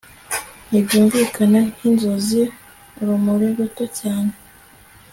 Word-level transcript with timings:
ntibyumvikana 0.67 1.59
nkinzozi! 1.73 2.41
urumuri 2.99 3.47
ruto 3.57 3.83
cyane 3.99 4.33